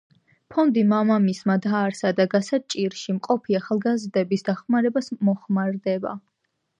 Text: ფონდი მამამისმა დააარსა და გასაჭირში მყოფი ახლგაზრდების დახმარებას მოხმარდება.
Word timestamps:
ფონდი 0.53 0.83
მამამისმა 0.91 1.57
დააარსა 1.65 2.11
და 2.19 2.25
გასაჭირში 2.31 3.15
მყოფი 3.17 3.57
ახლგაზრდების 3.59 4.47
დახმარებას 4.51 5.13
მოხმარდება. 5.29 6.15